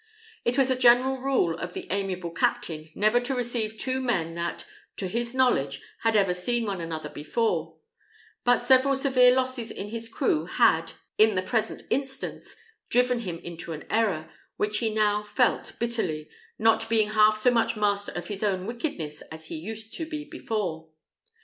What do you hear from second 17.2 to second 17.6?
so